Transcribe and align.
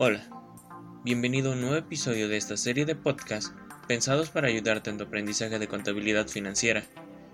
Hola, 0.00 0.22
bienvenido 1.02 1.50
a 1.50 1.54
un 1.54 1.60
nuevo 1.60 1.74
episodio 1.74 2.28
de 2.28 2.36
esta 2.36 2.56
serie 2.56 2.84
de 2.84 2.94
podcasts 2.94 3.52
pensados 3.88 4.30
para 4.30 4.46
ayudarte 4.46 4.90
en 4.90 4.96
tu 4.96 5.02
aprendizaje 5.02 5.58
de 5.58 5.66
contabilidad 5.66 6.28
financiera. 6.28 6.84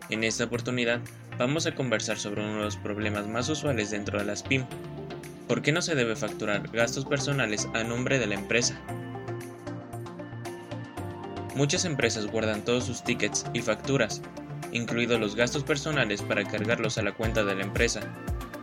En 0.08 0.24
esta 0.24 0.44
oportunidad 0.44 1.02
vamos 1.36 1.66
a 1.66 1.74
conversar 1.74 2.16
sobre 2.16 2.40
uno 2.40 2.56
de 2.56 2.64
los 2.64 2.78
problemas 2.78 3.28
más 3.28 3.50
usuales 3.50 3.90
dentro 3.90 4.18
de 4.18 4.24
las 4.24 4.42
PYM. 4.42 4.64
¿Por 5.46 5.60
qué 5.60 5.72
no 5.72 5.82
se 5.82 5.94
debe 5.94 6.16
facturar 6.16 6.66
gastos 6.70 7.04
personales 7.04 7.68
a 7.74 7.84
nombre 7.84 8.18
de 8.18 8.28
la 8.28 8.36
empresa? 8.36 8.80
Muchas 11.54 11.84
empresas 11.84 12.28
guardan 12.28 12.64
todos 12.64 12.84
sus 12.84 13.04
tickets 13.04 13.44
y 13.52 13.60
facturas, 13.60 14.22
incluidos 14.72 15.20
los 15.20 15.36
gastos 15.36 15.64
personales 15.64 16.22
para 16.22 16.44
cargarlos 16.44 16.96
a 16.96 17.02
la 17.02 17.12
cuenta 17.12 17.44
de 17.44 17.56
la 17.56 17.64
empresa. 17.64 18.00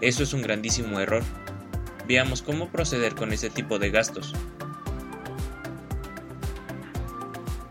Eso 0.02 0.24
es 0.24 0.34
un 0.34 0.42
grandísimo 0.42 1.00
error 1.00 1.22
Veamos 2.12 2.42
cómo 2.42 2.68
proceder 2.68 3.16
con 3.16 3.32
este 3.32 3.50
tipo 3.50 3.80
de 3.80 3.90
gastos. 3.90 4.34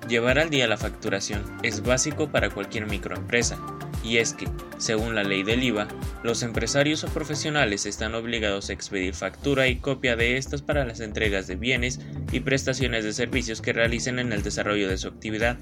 Llevar 0.09 0.39
al 0.39 0.49
día 0.49 0.67
la 0.67 0.79
facturación 0.79 1.45
es 1.63 1.83
básico 1.83 2.31
para 2.31 2.49
cualquier 2.49 2.87
microempresa, 2.87 3.59
y 4.03 4.17
es 4.17 4.33
que, 4.33 4.49
según 4.79 5.15
la 5.15 5.25
ley 5.25 5.43
del 5.43 5.63
IVA, 5.63 5.89
los 6.23 6.43
empresarios 6.43 7.05
o 7.05 7.09
profesionales 7.09 7.85
están 7.85 8.15
obligados 8.15 8.71
a 8.71 8.73
expedir 8.73 9.13
factura 9.13 9.69
y 9.69 9.77
copia 9.77 10.17
de 10.17 10.39
estas 10.39 10.63
para 10.63 10.87
las 10.87 11.01
entregas 11.01 11.47
de 11.47 11.57
bienes 11.57 12.01
y 12.33 12.41
prestaciones 12.41 13.05
de 13.05 13.13
servicios 13.13 13.61
que 13.61 13.75
realicen 13.75 14.19
en 14.19 14.33
el 14.33 14.43
desarrollo 14.43 14.89
de 14.89 14.97
su 14.97 15.09
actividad, 15.09 15.59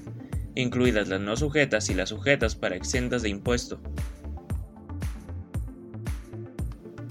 incluidas 0.55 1.09
las 1.09 1.19
no 1.19 1.35
sujetas 1.35 1.89
y 1.89 1.95
las 1.95 2.07
sujetas 2.07 2.55
para 2.55 2.77
exentas 2.77 3.23
de 3.23 3.29
impuesto. 3.29 3.81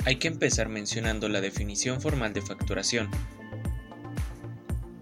Hay 0.08 0.16
que 0.16 0.28
empezar 0.28 0.70
mencionando 0.70 1.28
la 1.28 1.42
definición 1.42 2.00
formal 2.00 2.32
de 2.32 2.40
facturación. 2.40 3.10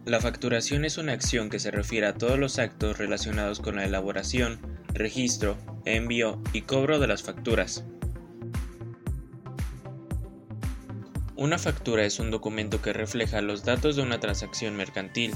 La 0.05 0.21
facturación 0.21 0.85
es 0.85 0.99
una 0.99 1.13
acción 1.13 1.49
que 1.49 1.61
se 1.61 1.71
refiere 1.71 2.09
a 2.09 2.15
todos 2.15 2.41
los 2.41 2.59
actos 2.59 2.99
relacionados 2.99 3.61
con 3.61 3.77
la 3.77 3.85
elaboración, 3.85 4.59
registro, 4.93 5.57
envío 5.85 6.43
y 6.53 6.63
cobro 6.63 6.99
de 6.99 7.07
las 7.07 7.23
facturas. 7.23 7.85
Una 11.37 11.59
factura 11.59 12.05
es 12.05 12.19
un 12.19 12.33
documento 12.33 12.83
que 12.83 12.93
refleja 12.93 13.41
los 13.43 13.63
datos 13.63 13.95
de 13.95 14.03
una 14.03 14.19
transacción 14.19 14.75
mercantil, 14.75 15.35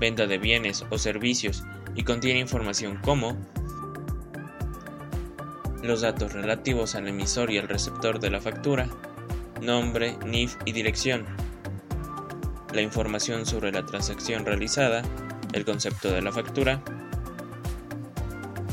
venta 0.00 0.26
de 0.26 0.38
bienes 0.38 0.86
o 0.88 0.96
servicios 0.96 1.64
y 1.94 2.04
contiene 2.04 2.40
información 2.40 2.98
como 3.02 3.36
los 5.82 6.00
datos 6.00 6.32
relativos 6.32 6.94
al 6.94 7.08
emisor 7.08 7.50
y 7.50 7.58
al 7.58 7.68
receptor 7.68 8.20
de 8.20 8.30
la 8.30 8.40
factura, 8.40 8.88
nombre, 9.60 10.16
NIF 10.24 10.56
y 10.64 10.72
dirección, 10.72 11.26
la 12.72 12.82
información 12.82 13.46
sobre 13.46 13.72
la 13.72 13.84
transacción 13.84 14.46
realizada, 14.46 15.02
el 15.52 15.64
concepto 15.64 16.10
de 16.10 16.22
la 16.22 16.32
factura, 16.32 16.82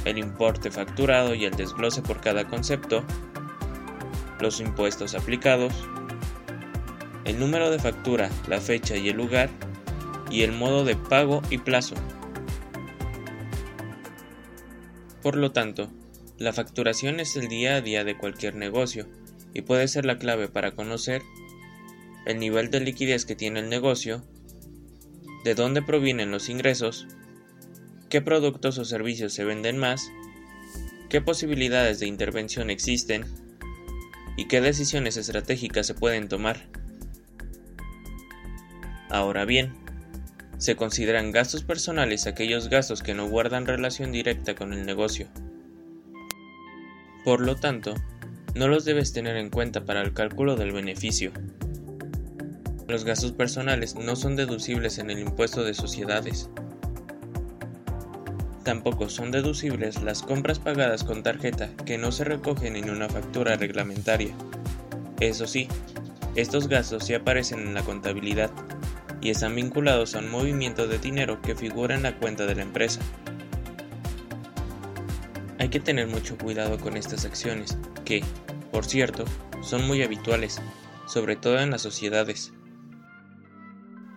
el 0.06 0.18
importe 0.18 0.72
facturado 0.72 1.36
y 1.36 1.46
el 1.46 1.56
desglose 1.56 2.02
por 2.02 2.22
cada 2.22 2.48
concepto, 2.48 3.04
los 4.40 4.60
impuestos 4.60 5.16
aplicados, 5.16 5.74
el 7.26 7.40
número 7.40 7.70
de 7.72 7.80
factura, 7.80 8.30
la 8.48 8.62
fecha 8.62 8.96
y 8.96 9.10
el 9.10 9.18
lugar, 9.18 9.50
y 10.30 10.44
el 10.44 10.52
modo 10.52 10.86
de 10.86 10.96
pago 10.96 11.42
y 11.50 11.58
plazo. 11.58 11.96
Por 15.22 15.36
lo 15.36 15.52
tanto, 15.52 15.90
la 16.40 16.54
facturación 16.54 17.20
es 17.20 17.36
el 17.36 17.50
día 17.50 17.76
a 17.76 17.82
día 17.82 18.06
de 18.06 18.18
cualquier 18.18 18.56
negocio 18.56 19.08
y 19.54 19.62
puede 19.62 19.90
ser 19.90 20.06
la 20.06 20.18
clave 20.18 20.48
para 20.48 20.72
conocer 20.72 21.22
el 22.26 22.40
nivel 22.40 22.72
de 22.72 22.80
liquidez 22.80 23.26
que 23.26 23.36
tiene 23.36 23.60
el 23.60 23.68
negocio, 23.68 24.24
de 25.44 25.54
dónde 25.54 25.82
provienen 25.82 26.32
los 26.32 26.48
ingresos, 26.48 27.08
qué 28.08 28.22
productos 28.22 28.78
o 28.78 28.86
servicios 28.86 29.34
se 29.34 29.44
venden 29.44 29.78
más, 29.78 30.12
qué 31.10 31.20
posibilidades 31.20 32.00
de 32.00 32.08
intervención 32.08 32.70
existen 32.70 33.26
y 34.38 34.48
qué 34.48 34.62
decisiones 34.62 35.18
estratégicas 35.18 35.88
se 35.88 35.94
pueden 35.94 36.30
tomar. 36.30 36.70
Ahora 39.10 39.44
bien, 39.44 39.74
se 40.58 40.78
consideran 40.78 41.32
gastos 41.32 41.64
personales 41.64 42.28
aquellos 42.28 42.70
gastos 42.70 43.04
que 43.04 43.14
no 43.14 43.28
guardan 43.28 43.66
relación 43.66 44.14
directa 44.14 44.56
con 44.56 44.72
el 44.72 44.86
negocio. 44.86 45.28
Por 47.24 47.42
lo 47.42 47.56
tanto, 47.56 47.94
no 48.56 48.68
los 48.68 48.86
debes 48.86 49.14
tener 49.14 49.36
en 49.38 49.50
cuenta 49.50 49.86
para 49.86 50.02
el 50.02 50.14
cálculo 50.14 50.56
del 50.56 50.72
beneficio. 50.72 51.32
Los 52.88 53.04
gastos 53.04 53.34
personales 53.34 53.96
no 53.96 54.16
son 54.16 54.36
deducibles 54.36 54.98
en 54.98 55.12
el 55.12 55.20
impuesto 55.20 55.64
de 55.64 55.74
sociedades. 55.74 56.50
Tampoco 58.64 59.10
son 59.10 59.32
deducibles 59.32 60.02
las 60.02 60.24
compras 60.24 60.60
pagadas 60.60 61.04
con 61.04 61.24
tarjeta 61.24 61.70
que 61.86 61.98
no 61.98 62.12
se 62.12 62.24
recogen 62.24 62.76
en 62.76 62.90
una 62.90 63.10
factura 63.10 63.56
reglamentaria. 63.58 64.34
Eso 65.20 65.46
sí, 65.46 65.68
estos 66.36 66.68
gastos 66.68 67.06
sí 67.06 67.14
aparecen 67.14 67.60
en 67.60 67.74
la 67.74 67.84
contabilidad 67.84 68.52
y 69.22 69.30
están 69.30 69.56
vinculados 69.56 70.16
a 70.16 70.20
un 70.20 70.30
movimiento 70.30 70.88
de 70.88 70.98
dinero 70.98 71.42
que 71.42 71.56
figura 71.56 71.96
en 71.96 72.04
la 72.04 72.18
cuenta 72.18 72.46
de 72.46 72.56
la 72.56 72.62
empresa. 72.62 73.02
Hay 75.70 75.74
que 75.74 75.80
tener 75.82 76.08
mucho 76.08 76.36
cuidado 76.36 76.80
con 76.80 76.98
estas 76.98 77.26
acciones, 77.26 77.78
que, 78.04 78.24
por 78.72 78.86
cierto, 78.86 79.26
son 79.62 79.86
muy 79.86 80.02
habituales, 80.02 80.60
sobre 81.06 81.36
todo 81.36 81.60
en 81.60 81.70
las 81.70 81.84
sociedades. 81.84 82.54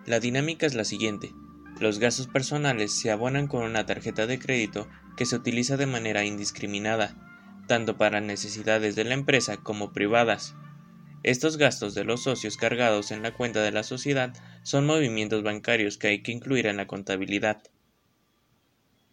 La 0.07 0.19
dinámica 0.19 0.65
es 0.65 0.73
la 0.73 0.83
siguiente. 0.83 1.31
Los 1.79 1.99
gastos 1.99 2.25
personales 2.25 2.91
se 2.91 3.11
abonan 3.11 3.45
con 3.45 3.61
una 3.65 3.85
tarjeta 3.85 4.25
de 4.25 4.39
crédito 4.39 4.87
que 5.15 5.27
se 5.27 5.35
utiliza 5.35 5.77
de 5.77 5.85
manera 5.85 6.25
indiscriminada, 6.25 7.63
tanto 7.67 7.99
para 7.99 8.19
necesidades 8.19 8.95
de 8.95 9.03
la 9.03 9.13
empresa 9.13 9.57
como 9.57 9.93
privadas. 9.93 10.55
Estos 11.21 11.57
gastos 11.57 11.93
de 11.93 12.03
los 12.03 12.23
socios 12.23 12.57
cargados 12.57 13.11
en 13.11 13.21
la 13.21 13.31
cuenta 13.31 13.61
de 13.61 13.71
la 13.71 13.83
sociedad 13.83 14.33
son 14.63 14.87
movimientos 14.87 15.43
bancarios 15.43 15.99
que 15.99 16.07
hay 16.07 16.23
que 16.23 16.31
incluir 16.31 16.65
en 16.65 16.77
la 16.77 16.87
contabilidad. 16.87 17.61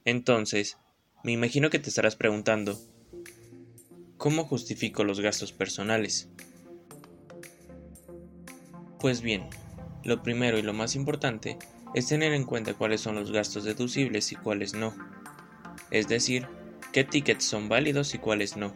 Entonces, 0.07 0.79
me 1.23 1.33
imagino 1.33 1.69
que 1.69 1.79
te 1.79 1.91
estarás 1.91 2.17
preguntando, 2.17 2.79
¿cómo 4.17 4.45
justifico 4.45 5.05
los 5.05 5.21
gastos 5.21 5.53
personales? 5.53 6.29
Pues 8.99 9.21
bien, 9.21 9.49
lo 10.05 10.23
primero 10.23 10.59
y 10.59 10.63
lo 10.63 10.73
más 10.73 10.95
importante 10.97 11.59
es 11.95 12.07
tener 12.07 12.33
en 12.33 12.45
cuenta 12.45 12.75
cuáles 12.75 13.01
son 13.01 13.17
los 13.17 13.33
gastos 13.33 13.65
deducibles 13.65 14.33
y 14.33 14.37
cuáles 14.37 14.75
no. 14.75 14.95
Es 15.91 16.09
decir, 16.09 16.47
qué 16.93 17.05
tickets 17.05 17.45
son 17.45 17.69
válidos 17.69 18.15
y 18.15 18.19
cuáles 18.19 18.57
no. 18.57 18.73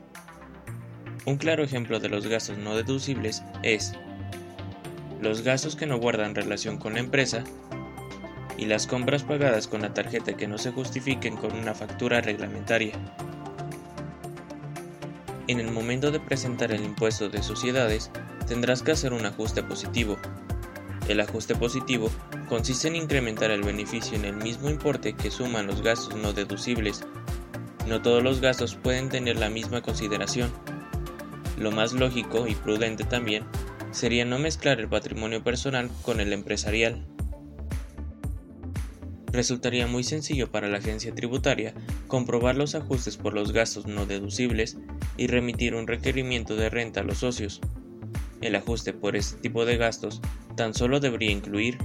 Un 1.24 1.36
claro 1.36 1.64
ejemplo 1.64 2.00
de 2.00 2.10
los 2.10 2.26
gastos 2.26 2.58
no 2.58 2.76
deducibles 2.76 3.42
es 3.62 3.92
los 5.20 5.40
gastos 5.40 5.76
que 5.76 5.86
no 5.86 5.98
guardan 5.98 6.34
relación 6.34 6.76
con 6.76 6.94
la 6.94 7.00
empresa 7.00 7.44
y 8.56 8.66
las 8.66 8.86
compras 8.86 9.22
pagadas 9.22 9.68
con 9.68 9.82
la 9.82 9.94
tarjeta 9.94 10.36
que 10.36 10.46
no 10.46 10.58
se 10.58 10.72
justifiquen 10.72 11.36
con 11.36 11.52
una 11.56 11.74
factura 11.74 12.20
reglamentaria. 12.20 12.92
En 15.46 15.60
el 15.60 15.70
momento 15.70 16.10
de 16.10 16.20
presentar 16.20 16.72
el 16.72 16.84
impuesto 16.84 17.28
de 17.28 17.42
sociedades, 17.42 18.10
tendrás 18.46 18.82
que 18.82 18.92
hacer 18.92 19.12
un 19.12 19.26
ajuste 19.26 19.62
positivo. 19.62 20.16
El 21.08 21.20
ajuste 21.20 21.54
positivo 21.54 22.10
consiste 22.48 22.88
en 22.88 22.96
incrementar 22.96 23.50
el 23.50 23.62
beneficio 23.62 24.16
en 24.16 24.24
el 24.24 24.36
mismo 24.36 24.70
importe 24.70 25.12
que 25.12 25.30
suman 25.30 25.66
los 25.66 25.82
gastos 25.82 26.16
no 26.16 26.32
deducibles. 26.32 27.04
No 27.86 28.00
todos 28.00 28.22
los 28.22 28.40
gastos 28.40 28.76
pueden 28.76 29.10
tener 29.10 29.38
la 29.38 29.50
misma 29.50 29.82
consideración. 29.82 30.50
Lo 31.58 31.70
más 31.70 31.92
lógico 31.92 32.46
y 32.46 32.54
prudente 32.54 33.04
también 33.04 33.44
sería 33.90 34.24
no 34.24 34.38
mezclar 34.38 34.80
el 34.80 34.88
patrimonio 34.88 35.44
personal 35.44 35.90
con 36.02 36.20
el 36.20 36.32
empresarial. 36.32 37.04
Resultaría 39.34 39.88
muy 39.88 40.04
sencillo 40.04 40.48
para 40.52 40.68
la 40.68 40.78
agencia 40.78 41.12
tributaria 41.12 41.74
comprobar 42.06 42.54
los 42.54 42.76
ajustes 42.76 43.16
por 43.16 43.34
los 43.34 43.52
gastos 43.52 43.84
no 43.84 44.06
deducibles 44.06 44.76
y 45.16 45.26
remitir 45.26 45.74
un 45.74 45.88
requerimiento 45.88 46.54
de 46.54 46.70
renta 46.70 47.00
a 47.00 47.02
los 47.02 47.18
socios. 47.18 47.60
El 48.40 48.54
ajuste 48.54 48.92
por 48.92 49.16
este 49.16 49.36
tipo 49.40 49.64
de 49.64 49.76
gastos 49.76 50.20
tan 50.56 50.72
solo 50.72 51.00
debería 51.00 51.32
incluir 51.32 51.78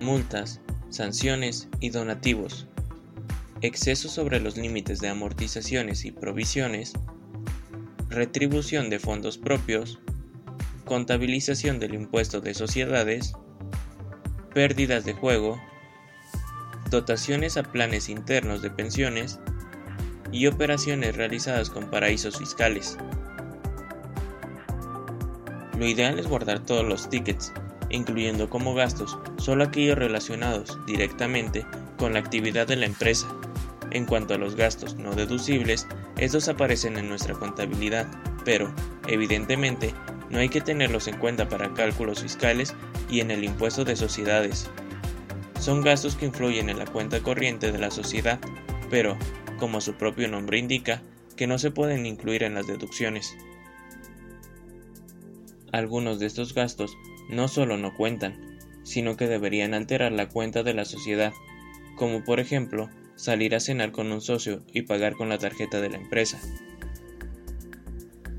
multas, 0.00 0.60
sanciones 0.88 1.66
y 1.80 1.90
donativos, 1.90 2.68
exceso 3.60 4.08
sobre 4.08 4.38
los 4.38 4.56
límites 4.56 5.00
de 5.00 5.08
amortizaciones 5.08 6.04
y 6.04 6.12
provisiones, 6.12 6.92
retribución 8.08 8.88
de 8.88 9.00
fondos 9.00 9.36
propios, 9.36 9.98
contabilización 10.84 11.80
del 11.80 11.94
impuesto 11.94 12.40
de 12.40 12.54
sociedades, 12.54 13.32
pérdidas 14.54 15.04
de 15.04 15.14
juego, 15.14 15.60
dotaciones 16.94 17.56
a 17.56 17.62
planes 17.62 18.08
internos 18.08 18.62
de 18.62 18.70
pensiones 18.70 19.38
y 20.32 20.46
operaciones 20.46 21.16
realizadas 21.16 21.70
con 21.70 21.90
paraísos 21.90 22.38
fiscales. 22.38 22.96
Lo 25.78 25.86
ideal 25.86 26.18
es 26.18 26.26
guardar 26.26 26.60
todos 26.60 26.86
los 26.86 27.08
tickets 27.10 27.52
incluyendo 27.90 28.50
como 28.50 28.74
gastos 28.74 29.18
solo 29.36 29.64
aquellos 29.64 29.98
relacionados 29.98 30.78
directamente 30.86 31.64
con 31.98 32.14
la 32.14 32.18
actividad 32.18 32.66
de 32.66 32.76
la 32.76 32.86
empresa. 32.86 33.26
En 33.90 34.06
cuanto 34.06 34.34
a 34.34 34.38
los 34.38 34.56
gastos 34.56 34.96
no 34.96 35.14
deducibles, 35.14 35.86
estos 36.18 36.48
aparecen 36.48 36.96
en 36.98 37.08
nuestra 37.08 37.34
contabilidad, 37.34 38.06
pero, 38.44 38.72
evidentemente, 39.06 39.94
no 40.30 40.38
hay 40.38 40.48
que 40.48 40.60
tenerlos 40.60 41.06
en 41.06 41.18
cuenta 41.18 41.48
para 41.48 41.72
cálculos 41.74 42.22
fiscales 42.22 42.74
y 43.08 43.20
en 43.20 43.30
el 43.30 43.44
impuesto 43.44 43.84
de 43.84 43.94
sociedades. 43.94 44.68
Son 45.64 45.80
gastos 45.80 46.14
que 46.14 46.26
influyen 46.26 46.68
en 46.68 46.78
la 46.78 46.84
cuenta 46.84 47.22
corriente 47.22 47.72
de 47.72 47.78
la 47.78 47.90
sociedad, 47.90 48.38
pero, 48.90 49.16
como 49.58 49.80
su 49.80 49.94
propio 49.94 50.28
nombre 50.28 50.58
indica, 50.58 51.00
que 51.36 51.46
no 51.46 51.58
se 51.58 51.70
pueden 51.70 52.04
incluir 52.04 52.42
en 52.42 52.52
las 52.52 52.66
deducciones. 52.66 53.34
Algunos 55.72 56.18
de 56.18 56.26
estos 56.26 56.52
gastos 56.52 56.98
no 57.30 57.48
solo 57.48 57.78
no 57.78 57.94
cuentan, 57.94 58.58
sino 58.82 59.16
que 59.16 59.26
deberían 59.26 59.72
alterar 59.72 60.12
la 60.12 60.28
cuenta 60.28 60.64
de 60.64 60.74
la 60.74 60.84
sociedad, 60.84 61.32
como 61.96 62.24
por 62.24 62.40
ejemplo 62.40 62.90
salir 63.14 63.54
a 63.54 63.60
cenar 63.60 63.90
con 63.90 64.12
un 64.12 64.20
socio 64.20 64.62
y 64.70 64.82
pagar 64.82 65.14
con 65.14 65.30
la 65.30 65.38
tarjeta 65.38 65.80
de 65.80 65.88
la 65.88 65.96
empresa. 65.96 66.38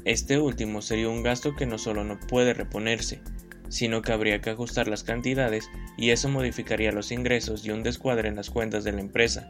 Este 0.03 0.37
último 0.37 0.83
sería 0.83 1.09
un 1.09 1.23
gasto 1.23 1.55
que 1.55 1.65
no 1.65 1.79
solo 1.79 2.03
no 2.03 2.19
puede 2.19 2.53
reponerse, 2.53 3.23
sino 3.69 4.01
que 4.01 4.13
habría 4.13 4.41
que 4.41 4.51
ajustar 4.51 4.87
las 4.87 5.03
cantidades 5.03 5.69
y 5.97 6.11
eso 6.11 6.29
modificaría 6.29 6.91
los 6.91 7.11
ingresos 7.11 7.65
y 7.65 7.71
un 7.71 7.83
descuadre 7.83 8.29
en 8.29 8.35
las 8.35 8.49
cuentas 8.49 8.83
de 8.83 8.91
la 8.91 9.01
empresa. 9.01 9.49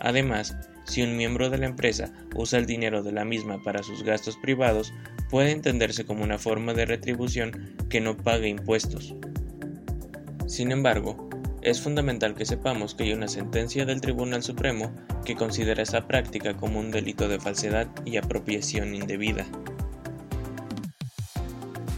Además, 0.00 0.56
si 0.84 1.02
un 1.02 1.16
miembro 1.16 1.50
de 1.50 1.58
la 1.58 1.66
empresa 1.66 2.12
usa 2.34 2.58
el 2.58 2.66
dinero 2.66 3.02
de 3.02 3.12
la 3.12 3.24
misma 3.24 3.62
para 3.62 3.82
sus 3.82 4.02
gastos 4.02 4.36
privados, 4.36 4.92
puede 5.28 5.50
entenderse 5.50 6.04
como 6.04 6.24
una 6.24 6.38
forma 6.38 6.72
de 6.72 6.86
retribución 6.86 7.74
que 7.88 8.00
no 8.00 8.16
pague 8.16 8.48
impuestos. 8.48 9.14
Sin 10.46 10.72
embargo, 10.72 11.28
es 11.60 11.80
fundamental 11.80 12.34
que 12.34 12.46
sepamos 12.46 12.94
que 12.94 13.04
hay 13.04 13.12
una 13.12 13.28
sentencia 13.28 13.84
del 13.84 14.00
Tribunal 14.00 14.42
Supremo 14.42 14.94
que 15.24 15.34
considera 15.34 15.82
esta 15.82 16.06
práctica 16.06 16.56
como 16.56 16.78
un 16.78 16.90
delito 16.90 17.28
de 17.28 17.40
falsedad 17.40 17.88
y 18.06 18.16
apropiación 18.16 18.94
indebida. 18.94 19.44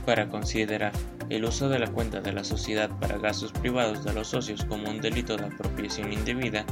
Para 0.06 0.29
considerar 0.29 0.93
el 1.29 1.44
uso 1.44 1.69
de 1.69 1.79
la 1.79 1.87
cuenta 1.87 2.20
de 2.20 2.32
la 2.32 2.44
sociedad 2.44 2.91
para 2.99 3.19
gastos 3.19 3.52
privados 3.52 4.05
de 4.05 4.12
los 4.12 4.29
socios 4.29 4.64
como 4.64 4.91
un 4.91 5.00
delito 5.00 5.37
de 5.37 5.44
apropiación 5.44 6.12
indebida, 6.12 6.64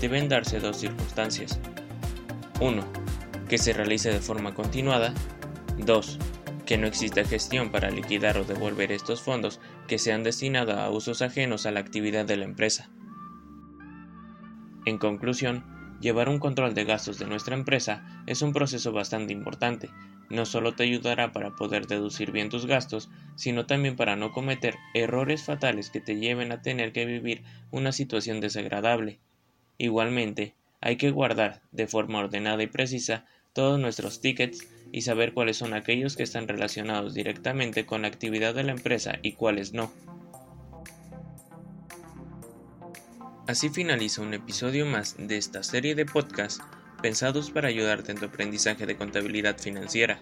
deben 0.00 0.28
darse 0.28 0.60
dos 0.60 0.76
circunstancias. 0.78 1.58
1. 2.60 2.84
Que 3.48 3.58
se 3.58 3.72
realice 3.72 4.12
de 4.12 4.20
forma 4.20 4.54
continuada 4.54 5.14
2. 5.78 6.18
Que 6.66 6.78
no 6.78 6.86
exista 6.86 7.24
gestión 7.24 7.70
para 7.70 7.90
liquidar 7.90 8.38
o 8.38 8.44
devolver 8.44 8.92
estos 8.92 9.22
fondos 9.22 9.60
que 9.86 9.98
sean 9.98 10.22
destinados 10.22 10.76
a 10.76 10.90
usos 10.90 11.22
ajenos 11.22 11.66
a 11.66 11.70
la 11.70 11.80
actividad 11.80 12.24
de 12.24 12.36
la 12.36 12.44
empresa. 12.44 12.90
En 14.86 14.98
conclusión, 14.98 15.64
llevar 16.00 16.28
un 16.28 16.38
control 16.38 16.74
de 16.74 16.84
gastos 16.84 17.18
de 17.18 17.26
nuestra 17.26 17.54
empresa 17.54 18.22
es 18.26 18.42
un 18.42 18.52
proceso 18.52 18.92
bastante 18.92 19.32
importante. 19.32 19.90
No 20.34 20.46
solo 20.46 20.74
te 20.74 20.82
ayudará 20.82 21.30
para 21.30 21.54
poder 21.54 21.86
deducir 21.86 22.32
bien 22.32 22.48
tus 22.48 22.66
gastos, 22.66 23.08
sino 23.36 23.66
también 23.66 23.94
para 23.94 24.16
no 24.16 24.32
cometer 24.32 24.74
errores 24.92 25.44
fatales 25.44 25.90
que 25.90 26.00
te 26.00 26.16
lleven 26.16 26.50
a 26.50 26.60
tener 26.60 26.92
que 26.92 27.06
vivir 27.06 27.44
una 27.70 27.92
situación 27.92 28.40
desagradable. 28.40 29.20
Igualmente, 29.78 30.56
hay 30.80 30.96
que 30.96 31.12
guardar 31.12 31.62
de 31.70 31.86
forma 31.86 32.18
ordenada 32.18 32.64
y 32.64 32.66
precisa 32.66 33.26
todos 33.52 33.78
nuestros 33.78 34.20
tickets 34.20 34.66
y 34.90 35.02
saber 35.02 35.34
cuáles 35.34 35.56
son 35.56 35.72
aquellos 35.72 36.16
que 36.16 36.24
están 36.24 36.48
relacionados 36.48 37.14
directamente 37.14 37.86
con 37.86 38.02
la 38.02 38.08
actividad 38.08 38.56
de 38.56 38.64
la 38.64 38.72
empresa 38.72 39.20
y 39.22 39.34
cuáles 39.34 39.72
no. 39.72 39.92
Así 43.46 43.68
finaliza 43.68 44.20
un 44.20 44.34
episodio 44.34 44.84
más 44.84 45.14
de 45.16 45.36
esta 45.36 45.62
serie 45.62 45.94
de 45.94 46.06
podcasts 46.06 46.60
pensados 47.04 47.50
para 47.50 47.68
ayudarte 47.68 48.12
en 48.12 48.18
tu 48.18 48.24
aprendizaje 48.24 48.86
de 48.86 48.96
contabilidad 48.96 49.58
financiera. 49.58 50.20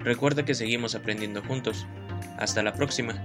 Recuerda 0.00 0.44
que 0.44 0.54
seguimos 0.54 0.94
aprendiendo 0.94 1.40
juntos. 1.42 1.86
Hasta 2.36 2.62
la 2.62 2.74
próxima. 2.74 3.24